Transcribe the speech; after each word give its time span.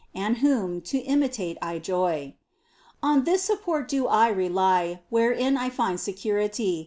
And 0.15 0.37
Whom 0.37 0.81
to 0.89 0.97
imitate 0.97 1.59
I 1.61 1.77
joy! 1.77 2.33
On 3.03 3.23
this 3.23 3.43
support 3.43 3.87
do 3.87 4.07
I 4.07 4.29
rely. 4.29 5.01
Wherein 5.11 5.57
I 5.57 5.69
find 5.69 5.99
security. 5.99 6.79